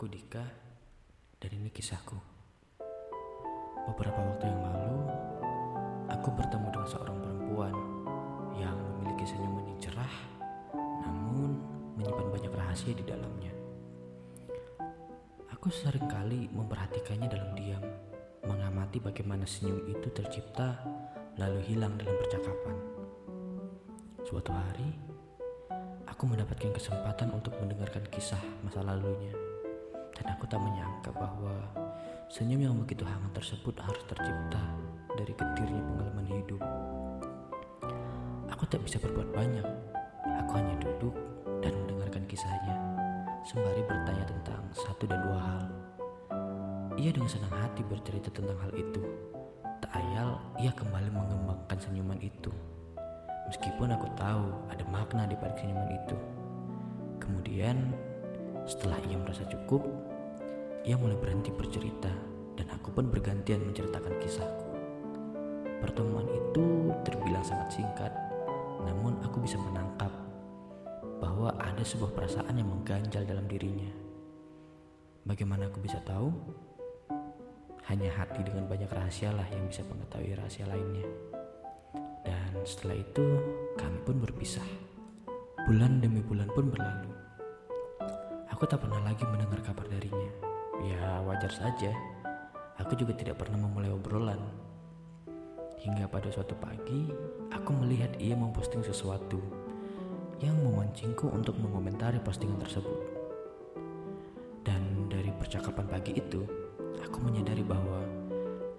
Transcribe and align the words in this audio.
aku 0.00 0.08
Dika 0.08 0.40
dan 1.44 1.50
ini 1.60 1.68
kisahku. 1.68 2.16
Beberapa 3.84 4.16
waktu 4.16 4.48
yang 4.48 4.64
lalu, 4.64 4.96
aku 6.08 6.32
bertemu 6.40 6.72
dengan 6.72 6.88
seorang 6.88 7.20
perempuan 7.20 7.76
yang 8.56 8.80
memiliki 8.80 9.28
senyuman 9.28 9.60
yang 9.68 9.76
cerah, 9.76 10.14
namun 11.04 11.60
menyimpan 12.00 12.32
banyak 12.32 12.48
rahasia 12.48 12.96
di 12.96 13.04
dalamnya. 13.04 13.52
Aku 15.52 15.68
sering 15.68 16.08
kali 16.08 16.48
memperhatikannya 16.48 17.28
dalam 17.28 17.52
diam, 17.52 17.84
mengamati 18.48 19.04
bagaimana 19.04 19.44
senyum 19.44 19.84
itu 19.84 20.08
tercipta 20.16 20.80
lalu 21.36 21.60
hilang 21.68 22.00
dalam 22.00 22.16
percakapan. 22.16 22.76
Suatu 24.24 24.48
hari, 24.48 24.96
aku 26.08 26.24
mendapatkan 26.24 26.72
kesempatan 26.72 27.36
untuk 27.36 27.52
mendengarkan 27.60 28.08
kisah 28.08 28.40
masa 28.64 28.80
lalunya. 28.80 29.49
Dan 30.20 30.36
aku 30.36 30.44
tak 30.44 30.60
menyangka 30.60 31.10
bahwa 31.16 31.56
senyum 32.28 32.60
yang 32.60 32.76
begitu 32.76 33.08
hangat 33.08 33.40
tersebut 33.40 33.72
harus 33.80 34.04
tercipta 34.04 34.60
dari 35.16 35.32
getirnya 35.32 35.80
pengalaman 35.80 36.28
hidup. 36.28 36.60
Aku 38.52 38.68
tak 38.68 38.84
bisa 38.84 39.00
berbuat 39.00 39.32
banyak. 39.32 39.64
Aku 40.44 40.52
hanya 40.60 40.76
duduk 40.76 41.16
dan 41.64 41.72
mendengarkan 41.72 42.28
kisahnya, 42.28 42.76
sembari 43.48 43.80
bertanya 43.88 44.28
tentang 44.28 44.60
satu 44.76 45.08
dan 45.08 45.24
dua 45.24 45.40
hal. 45.40 45.64
Ia 47.00 47.10
dengan 47.16 47.32
senang 47.32 47.56
hati 47.56 47.80
bercerita 47.80 48.28
tentang 48.28 48.60
hal 48.60 48.72
itu. 48.76 49.00
Tak 49.80 49.96
ayal, 49.96 50.36
ia 50.60 50.68
kembali 50.76 51.08
mengembangkan 51.08 51.80
senyuman 51.80 52.20
itu. 52.20 52.52
Meskipun 53.48 53.96
aku 53.96 54.04
tahu 54.20 54.52
ada 54.68 54.84
makna 54.92 55.24
di 55.24 55.32
balik 55.40 55.56
senyuman 55.56 55.88
itu. 55.96 56.16
Kemudian, 57.16 57.96
setelah 58.68 59.00
ia 59.08 59.16
merasa 59.16 59.48
cukup, 59.48 59.80
ia 60.80 60.96
mulai 60.96 61.16
berhenti 61.20 61.52
bercerita 61.52 62.08
dan 62.56 62.66
aku 62.72 62.88
pun 62.92 63.12
bergantian 63.12 63.60
menceritakan 63.68 64.16
kisahku. 64.20 64.66
Pertemuan 65.80 66.28
itu 66.28 66.92
terbilang 67.04 67.44
sangat 67.44 67.80
singkat, 67.80 68.12
namun 68.84 69.16
aku 69.24 69.44
bisa 69.44 69.56
menangkap 69.60 70.12
bahwa 71.20 71.52
ada 71.60 71.84
sebuah 71.84 72.12
perasaan 72.16 72.56
yang 72.56 72.68
mengganjal 72.68 73.24
dalam 73.28 73.44
dirinya. 73.44 73.88
Bagaimana 75.24 75.68
aku 75.68 75.84
bisa 75.84 76.00
tahu? 76.04 76.32
Hanya 77.88 78.08
hati 78.16 78.40
dengan 78.40 78.64
banyak 78.68 78.88
rahasia 78.88 79.32
lah 79.36 79.44
yang 79.52 79.68
bisa 79.68 79.84
mengetahui 79.84 80.32
rahasia 80.36 80.64
lainnya. 80.64 81.04
Dan 82.24 82.60
setelah 82.64 82.96
itu 82.96 83.24
kami 83.76 83.98
pun 84.04 84.16
berpisah. 84.20 84.64
Bulan 85.68 86.00
demi 86.00 86.24
bulan 86.24 86.48
pun 86.52 86.72
berlalu. 86.72 87.12
Aku 88.48 88.64
tak 88.64 88.80
pernah 88.80 89.00
lagi 89.04 89.24
mendengar 89.28 89.60
kabar 89.60 89.84
darinya. 89.88 90.49
Ya 90.80 91.20
wajar 91.28 91.52
saja, 91.52 91.92
aku 92.80 92.96
juga 92.96 93.12
tidak 93.12 93.44
pernah 93.44 93.68
memulai 93.68 93.92
obrolan. 93.92 94.40
Hingga 95.80 96.08
pada 96.08 96.32
suatu 96.32 96.56
pagi, 96.56 97.08
aku 97.52 97.70
melihat 97.84 98.12
ia 98.16 98.32
memposting 98.32 98.80
sesuatu 98.80 99.40
yang 100.40 100.56
memancingku 100.64 101.28
untuk 101.28 101.56
mengomentari 101.60 102.16
postingan 102.20 102.60
tersebut. 102.64 102.96
Dan 104.64 105.08
dari 105.12 105.28
percakapan 105.36 105.84
pagi 105.84 106.16
itu, 106.16 106.44
aku 107.00 107.16
menyadari 107.20 107.60
bahwa 107.60 108.00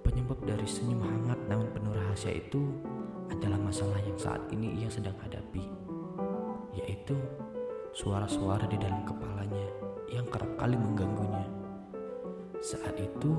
penyebab 0.01 0.41
dari 0.41 0.65
senyum 0.65 1.05
hangat 1.05 1.37
namun 1.45 1.69
penuh 1.69 1.93
rahasia 1.93 2.33
itu 2.33 2.65
adalah 3.29 3.61
masalah 3.61 4.01
yang 4.01 4.17
saat 4.17 4.41
ini 4.49 4.81
ia 4.81 4.89
sedang 4.89 5.13
hadapi, 5.21 5.65
yaitu 6.81 7.13
suara-suara 7.93 8.65
di 8.65 8.81
dalam 8.81 9.05
kepalanya 9.05 9.67
yang 10.09 10.25
kerap 10.27 10.49
kali 10.57 10.75
mengganggunya. 10.75 11.50
Saat 12.61 12.93
itu 13.01 13.33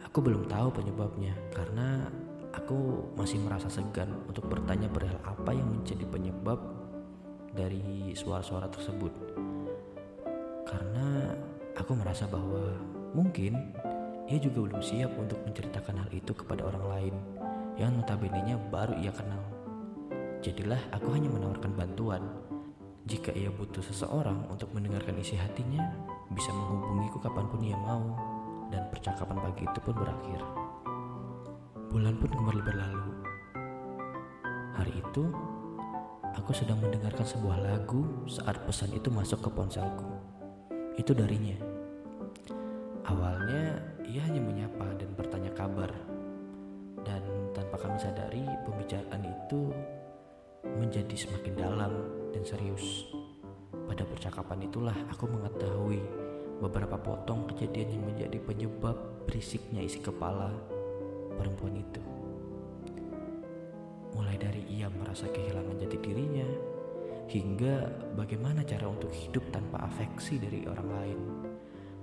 aku 0.00 0.24
belum 0.24 0.48
tahu 0.48 0.72
penyebabnya 0.72 1.36
karena 1.52 2.08
aku 2.56 3.04
masih 3.12 3.36
merasa 3.36 3.68
segan 3.68 4.16
untuk 4.24 4.48
bertanya 4.48 4.88
perihal 4.88 5.20
apa 5.28 5.52
yang 5.52 5.68
menjadi 5.68 6.08
penyebab 6.08 6.56
dari 7.52 8.16
suara-suara 8.16 8.72
tersebut. 8.72 9.12
Karena 10.64 11.36
aku 11.76 11.92
merasa 11.92 12.24
bahwa 12.24 12.80
mungkin 13.12 13.76
ia 14.24 14.40
juga 14.40 14.72
belum 14.72 14.80
siap 14.80 15.12
untuk 15.20 15.36
menceritakan 15.44 16.00
hal 16.00 16.08
itu 16.08 16.32
kepada 16.32 16.64
orang 16.64 16.84
lain 16.96 17.14
yang 17.76 17.92
notabene 17.92 18.56
baru 18.72 18.96
ia 19.04 19.12
kenal. 19.12 19.44
Jadilah 20.40 20.80
aku 20.96 21.12
hanya 21.12 21.28
menawarkan 21.28 21.76
bantuan. 21.76 22.24
Jika 23.04 23.36
ia 23.36 23.52
butuh 23.52 23.84
seseorang 23.84 24.48
untuk 24.48 24.72
mendengarkan 24.72 25.18
isi 25.20 25.36
hatinya, 25.36 25.92
bisa 26.32 26.48
menghubungiku 26.56 27.20
kapan 27.20 27.44
pun 27.50 27.60
ia 27.60 27.76
mau 27.76 28.29
dan 28.70 28.86
percakapan 28.88 29.38
pagi 29.42 29.66
itu 29.66 29.78
pun 29.82 29.94
berakhir. 29.98 30.40
Bulan 31.90 32.14
pun 32.22 32.30
kembali 32.30 32.62
berlalu. 32.62 33.12
Hari 34.78 34.92
itu, 35.02 35.24
aku 36.38 36.50
sedang 36.54 36.78
mendengarkan 36.78 37.26
sebuah 37.26 37.58
lagu 37.60 38.06
saat 38.30 38.62
pesan 38.62 38.94
itu 38.94 39.10
masuk 39.10 39.42
ke 39.42 39.50
ponselku. 39.50 40.06
Itu 40.94 41.12
darinya. 41.12 41.58
Awalnya, 43.10 43.82
ia 44.06 44.22
hanya 44.22 44.38
menyapa 44.38 44.86
dan 44.94 45.10
bertanya 45.18 45.50
kabar. 45.52 45.90
Dan 47.02 47.22
tanpa 47.50 47.74
kami 47.74 47.98
sadari, 47.98 48.46
pembicaraan 48.62 49.26
itu 49.26 49.74
menjadi 50.78 51.16
semakin 51.18 51.54
dalam 51.58 51.92
dan 52.30 52.42
serius. 52.46 53.10
Pada 53.90 54.06
percakapan 54.06 54.70
itulah 54.70 54.94
aku 55.10 55.26
mengetahui 55.26 56.29
beberapa 56.60 57.00
potong 57.00 57.48
kejadian 57.48 57.96
yang 57.96 58.04
menjadi 58.04 58.38
penyebab 58.44 59.24
berisiknya 59.24 59.80
isi 59.80 59.98
kepala 59.98 60.52
perempuan 61.40 61.80
itu. 61.80 62.04
Mulai 64.12 64.36
dari 64.36 64.62
ia 64.68 64.92
merasa 64.92 65.24
kehilangan 65.32 65.80
jati 65.80 65.96
dirinya, 66.04 66.48
hingga 67.30 67.88
bagaimana 68.18 68.60
cara 68.66 68.90
untuk 68.90 69.08
hidup 69.14 69.42
tanpa 69.48 69.86
afeksi 69.88 70.36
dari 70.36 70.68
orang 70.68 70.88
lain. 70.90 71.20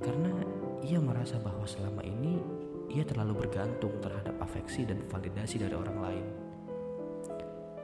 Karena 0.01 0.34
ia 0.81 0.97
merasa 1.03 1.38
bahwa 1.38 1.68
selama 1.68 2.01
ini 2.01 2.39
ia 2.88 3.03
terlalu 3.03 3.45
bergantung 3.45 3.91
terhadap 4.00 4.39
afeksi 4.39 4.88
dan 4.88 5.03
validasi 5.06 5.59
dari 5.59 5.75
orang 5.75 5.97
lain. 6.00 6.25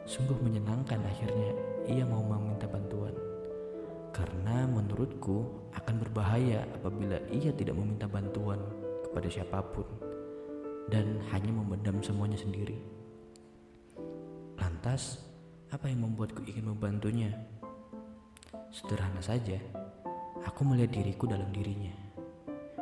Sungguh 0.07 0.40
menyenangkan 0.40 1.00
akhirnya 1.03 1.51
ia 1.88 2.07
mau 2.07 2.23
meminta 2.23 2.67
bantuan. 2.67 3.32
Karena 4.13 4.69
menurutku 4.69 5.69
akan 5.74 5.96
berbahaya 5.97 6.69
apabila 6.78 7.18
ia 7.34 7.50
tidak 7.57 7.74
meminta 7.74 8.06
bantuan 8.06 8.62
kepada 9.09 9.25
siapa 9.25 9.59
pun 9.74 9.90
dan 10.94 11.18
hanya 11.34 11.50
memendam 11.50 11.97
semuanya 12.06 12.38
sendiri. 12.38 12.78
Lantas, 14.62 15.18
apa 15.73 15.90
yang 15.90 16.06
membuatku 16.06 16.46
ingin 16.46 16.69
membantunya? 16.69 17.34
Sederhana 18.69 19.22
saja, 19.22 19.57
aku 20.46 20.62
melihat 20.62 20.94
diriku 20.94 21.25
dalam 21.25 21.50
dirinya. 21.50 21.94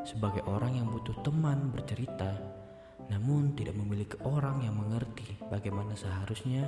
Sebagai 0.03 0.44
orang 0.50 0.81
yang 0.81 0.88
butuh 0.91 1.16
teman 1.24 1.72
bercerita, 1.72 2.36
namun 3.08 3.56
tidak 3.56 3.78
memiliki 3.80 4.20
orang 4.28 4.66
yang 4.66 4.75
mengerti 4.75 5.40
bagaimana 5.47 5.96
seharusnya 5.96 6.68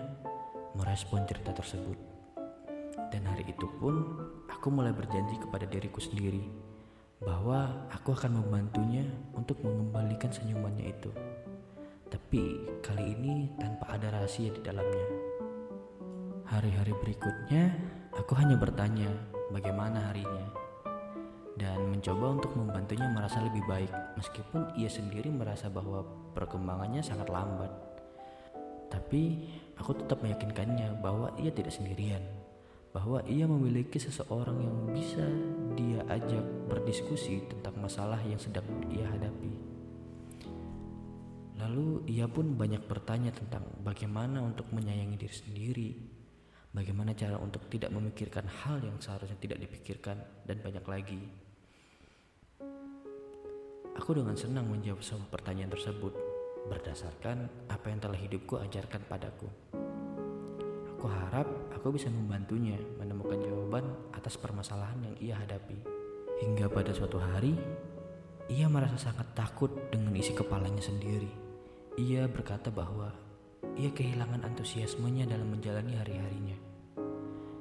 merespon 0.77 1.25
cerita 1.27 1.51
tersebut. 1.51 2.12
Dan 3.13 3.29
hari 3.29 3.45
itu 3.45 3.69
pun 3.77 4.09
aku 4.49 4.73
mulai 4.73 4.89
berjanji 4.89 5.37
kepada 5.37 5.69
diriku 5.69 6.01
sendiri 6.01 6.49
bahwa 7.21 7.85
aku 7.93 8.17
akan 8.17 8.41
membantunya 8.41 9.05
untuk 9.37 9.61
mengembalikan 9.61 10.33
senyumannya 10.33 10.89
itu. 10.89 11.13
Tapi 12.09 12.73
kali 12.81 13.13
ini 13.13 13.53
tanpa 13.61 13.93
ada 13.93 14.17
rahasia 14.17 14.49
di 14.49 14.65
dalamnya. 14.65 15.07
Hari-hari 16.49 16.97
berikutnya 17.05 17.69
aku 18.17 18.33
hanya 18.33 18.57
bertanya 18.57 19.13
bagaimana 19.53 20.09
harinya 20.09 20.49
dan 21.53 21.85
mencoba 21.93 22.41
untuk 22.41 22.57
membantunya 22.57 23.05
merasa 23.13 23.45
lebih 23.45 23.61
baik 23.69 23.93
meskipun 24.17 24.73
ia 24.73 24.89
sendiri 24.89 25.29
merasa 25.29 25.69
bahwa 25.69 26.01
perkembangannya 26.33 27.05
sangat 27.05 27.29
lambat. 27.29 27.69
Tapi 28.89 29.53
aku 29.77 30.01
tetap 30.01 30.17
meyakinkannya 30.25 30.97
bahwa 30.97 31.29
ia 31.37 31.53
tidak 31.53 31.77
sendirian 31.77 32.42
bahwa 32.93 33.25
ia 33.25 33.49
memiliki 33.49 33.97
seseorang 33.97 34.61
yang 34.61 34.77
bisa 34.93 35.25
dia 35.73 36.05
ajak 36.13 36.45
berdiskusi 36.69 37.41
tentang 37.49 37.81
masalah 37.81 38.21
yang 38.21 38.37
sedang 38.37 38.63
ia 38.93 39.09
hadapi. 39.09 39.49
Lalu 41.57 42.05
ia 42.05 42.29
pun 42.29 42.53
banyak 42.53 42.85
bertanya 42.85 43.33
tentang 43.33 43.65
bagaimana 43.81 44.45
untuk 44.45 44.69
menyayangi 44.69 45.17
diri 45.17 45.33
sendiri, 45.33 45.89
bagaimana 46.69 47.17
cara 47.17 47.41
untuk 47.41 47.65
tidak 47.73 47.89
memikirkan 47.89 48.45
hal 48.45 48.77
yang 48.77 49.01
seharusnya 49.01 49.41
tidak 49.41 49.57
dipikirkan, 49.65 50.21
dan 50.45 50.61
banyak 50.61 50.85
lagi. 50.85 51.21
Aku 53.97 54.13
dengan 54.13 54.37
senang 54.37 54.69
menjawab 54.69 55.01
semua 55.01 55.29
pertanyaan 55.33 55.73
tersebut 55.73 56.13
berdasarkan 56.69 57.69
apa 57.69 57.85
yang 57.89 57.99
telah 58.01 58.19
hidupku 58.19 58.57
ajarkan 58.57 59.01
padaku. 59.05 59.49
Aku 61.03 61.11
harap 61.11 61.43
aku 61.75 61.99
bisa 61.99 62.07
membantunya 62.07 62.79
menemukan 62.95 63.35
jawaban 63.43 63.83
atas 64.15 64.39
permasalahan 64.39 65.03
yang 65.03 65.15
ia 65.19 65.35
hadapi. 65.35 65.75
Hingga 66.39 66.71
pada 66.71 66.95
suatu 66.95 67.19
hari, 67.19 67.59
ia 68.47 68.71
merasa 68.71 69.11
sangat 69.11 69.35
takut 69.35 69.67
dengan 69.91 70.15
isi 70.15 70.31
kepalanya 70.31 70.79
sendiri. 70.79 71.27
Ia 71.99 72.23
berkata 72.31 72.71
bahwa 72.71 73.11
ia 73.75 73.91
kehilangan 73.91 74.47
antusiasmenya 74.47 75.27
dalam 75.27 75.51
menjalani 75.51 75.99
hari-harinya. 75.99 76.55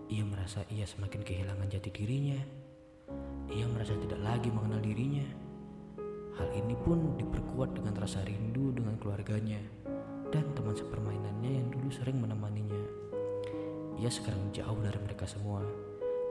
Ia 0.07 0.23
merasa 0.23 0.63
ia 0.71 0.87
semakin 0.87 1.27
kehilangan 1.27 1.67
jati 1.67 1.91
dirinya. 1.91 2.39
Ia 3.51 3.67
merasa 3.67 3.99
tidak 3.99 4.23
lagi 4.23 4.55
mengenal 4.55 4.79
dirinya. 4.79 5.27
Hal 6.39 6.47
ini 6.55 6.79
pun 6.79 7.19
diperkuat 7.19 7.75
dengan 7.75 7.99
rasa 7.99 8.23
rindu 8.23 8.71
dengan 8.71 8.95
keluarganya 9.03 9.59
dan 10.31 10.47
teman 10.55 10.79
sepermainannya 10.79 11.51
yang 11.59 11.67
dulu 11.75 11.91
sering 11.91 12.23
menemaninya. 12.23 13.03
Ia 14.01 14.11
sekarang 14.13 14.53
jauh 14.55 14.79
dari 14.81 14.99
mereka 15.01 15.29
semua, 15.29 15.61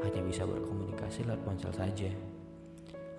hanya 0.02 0.22
bisa 0.25 0.46
berkomunikasi 0.46 1.25
lewat 1.25 1.42
ponsel 1.46 1.74
saja. 1.74 2.10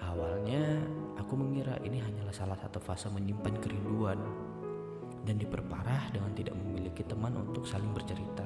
Awalnya 0.03 0.83
aku 1.15 1.39
mengira 1.39 1.79
ini 1.87 2.03
hanyalah 2.03 2.35
salah 2.35 2.59
satu 2.59 2.83
fase 2.83 3.07
menyimpan 3.07 3.55
kerinduan 3.63 4.19
dan 5.23 5.39
diperparah 5.39 6.11
dengan 6.11 6.35
tidak 6.35 6.59
memiliki 6.59 7.07
teman 7.07 7.39
untuk 7.39 7.63
saling 7.63 7.95
bercerita. 7.95 8.43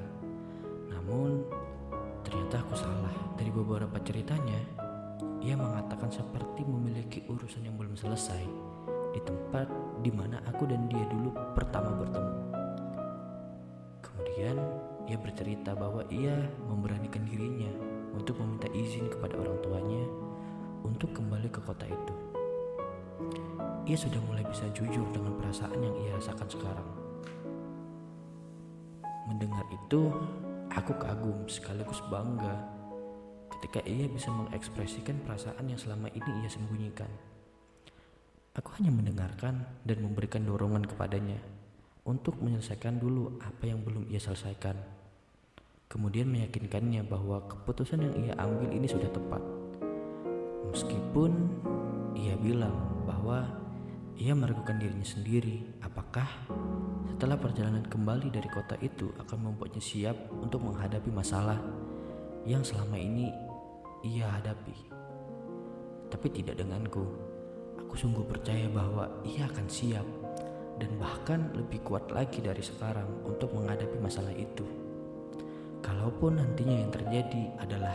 Namun 0.92 1.40
ternyata 2.20 2.60
aku 2.60 2.74
salah. 2.76 3.14
Dari 3.36 3.48
beberapa 3.52 3.96
ceritanya, 4.04 4.60
ia 5.40 5.56
mengatakan 5.56 6.12
seperti 6.12 6.64
memiliki 6.64 7.24
urusan 7.28 7.64
yang 7.64 7.76
belum 7.80 7.96
selesai 7.96 8.44
di 9.16 9.20
tempat 9.24 9.68
di 10.04 10.12
mana 10.12 10.42
aku 10.44 10.68
dan 10.68 10.84
dia 10.92 11.04
dulu 11.08 11.32
pertama 11.56 11.88
bertemu. 11.96 12.34
Kemudian 14.04 14.56
ia 15.06 15.18
bercerita 15.18 15.78
bahwa 15.78 16.02
ia 16.10 16.34
memberanikan 16.66 17.22
dirinya 17.22 17.70
untuk 18.14 18.38
meminta 18.42 18.66
izin 18.74 19.06
kepada 19.06 19.38
orang 19.38 19.58
tuanya 19.62 20.04
untuk 20.82 21.14
kembali 21.14 21.46
ke 21.50 21.60
kota 21.62 21.86
itu. 21.86 22.14
Ia 23.86 23.94
sudah 23.94 24.18
mulai 24.26 24.42
bisa 24.42 24.66
jujur 24.74 25.06
dengan 25.14 25.38
perasaan 25.38 25.78
yang 25.78 25.94
ia 26.02 26.18
rasakan 26.18 26.48
sekarang. 26.50 26.88
Mendengar 29.30 29.62
itu, 29.70 30.10
aku 30.74 30.92
kagum 30.98 31.46
sekaligus 31.46 32.02
bangga 32.10 32.66
ketika 33.58 33.82
ia 33.86 34.10
bisa 34.10 34.30
mengekspresikan 34.34 35.22
perasaan 35.22 35.70
yang 35.70 35.78
selama 35.78 36.10
ini 36.14 36.30
ia 36.42 36.50
sembunyikan. 36.50 37.08
Aku 38.56 38.72
hanya 38.80 38.90
mendengarkan 38.90 39.66
dan 39.84 39.98
memberikan 40.00 40.42
dorongan 40.42 40.88
kepadanya 40.88 41.38
untuk 42.08 42.38
menyelesaikan 42.40 42.96
dulu 42.96 43.36
apa 43.42 43.68
yang 43.68 43.82
belum 43.84 44.08
ia 44.08 44.18
selesaikan. 44.22 44.95
Kemudian 45.86 46.26
meyakinkannya 46.26 47.06
bahwa 47.06 47.46
keputusan 47.46 48.02
yang 48.02 48.14
ia 48.18 48.34
ambil 48.42 48.74
ini 48.74 48.90
sudah 48.90 49.06
tepat. 49.06 49.38
Meskipun 50.74 51.30
ia 52.18 52.34
bilang 52.34 53.06
bahwa 53.06 53.46
ia 54.18 54.34
meragukan 54.34 54.80
dirinya 54.82 55.06
sendiri, 55.06 55.62
apakah 55.84 56.26
setelah 57.14 57.38
perjalanan 57.38 57.86
kembali 57.86 58.34
dari 58.34 58.50
kota 58.50 58.74
itu 58.82 59.14
akan 59.22 59.52
membuatnya 59.52 59.78
siap 59.78 60.16
untuk 60.34 60.66
menghadapi 60.66 61.12
masalah 61.14 61.60
yang 62.42 62.66
selama 62.66 62.98
ini 62.98 63.30
ia 64.02 64.26
hadapi. 64.26 64.74
Tapi 66.10 66.26
tidak 66.34 66.58
denganku. 66.58 67.06
Aku 67.86 67.94
sungguh 67.94 68.26
percaya 68.26 68.66
bahwa 68.72 69.06
ia 69.22 69.46
akan 69.46 69.66
siap 69.70 70.06
dan 70.82 70.90
bahkan 70.98 71.54
lebih 71.54 71.78
kuat 71.86 72.10
lagi 72.10 72.42
dari 72.42 72.64
sekarang 72.64 73.22
untuk 73.22 73.54
menghadapi 73.54 74.02
masalah 74.02 74.34
itu. 74.34 74.85
Kalaupun 75.86 76.42
nantinya 76.42 76.82
yang 76.82 76.90
terjadi 76.90 77.46
adalah 77.62 77.94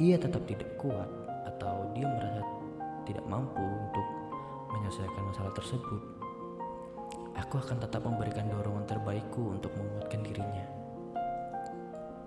ia 0.00 0.16
tetap 0.16 0.40
tidak 0.48 0.72
kuat, 0.80 1.04
atau 1.44 1.92
dia 1.92 2.08
merasa 2.08 2.40
tidak 3.04 3.28
mampu 3.28 3.60
untuk 3.60 4.06
menyelesaikan 4.72 5.22
masalah 5.28 5.52
tersebut, 5.52 6.00
aku 7.36 7.60
akan 7.60 7.76
tetap 7.84 8.00
memberikan 8.08 8.48
dorongan 8.48 8.88
terbaikku 8.88 9.52
untuk 9.52 9.68
menguatkan 9.76 10.24
dirinya. 10.24 10.64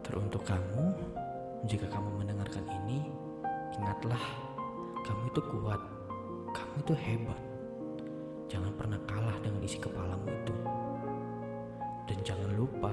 Teruntuk 0.05 0.45
kamu, 0.45 0.93
jika 1.65 1.89
kamu 1.89 2.09
mendengarkan 2.21 2.63
ini, 2.85 3.01
ingatlah, 3.81 4.21
kamu 5.01 5.25
itu 5.33 5.41
kuat, 5.57 5.81
kamu 6.53 6.75
itu 6.85 6.93
hebat. 7.01 7.41
Jangan 8.47 8.71
pernah 8.77 9.01
kalah 9.09 9.35
dengan 9.41 9.59
isi 9.65 9.81
kepalamu 9.81 10.29
itu. 10.29 10.55
Dan 12.07 12.23
jangan 12.23 12.55
lupa, 12.55 12.87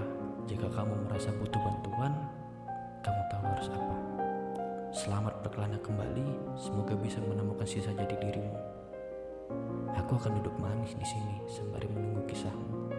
jika 0.51 0.67
kamu 0.75 1.07
merasa 1.07 1.31
butuh 1.39 1.63
bantuan, 1.63 2.13
kamu 3.07 3.23
tahu 3.31 3.45
harus 3.47 3.69
apa. 3.71 3.97
Selamat 4.91 5.39
berkelana 5.47 5.79
kembali, 5.79 6.27
semoga 6.59 6.99
bisa 6.99 7.23
menemukan 7.23 7.63
sisa 7.63 7.95
jati 7.95 8.19
dirimu. 8.19 8.59
Aku 9.95 10.19
akan 10.19 10.43
duduk 10.43 10.59
manis 10.59 10.99
di 10.99 11.07
sini 11.07 11.39
sembari 11.47 11.87
menunggu 11.95 12.27
kisahmu. 12.27 12.91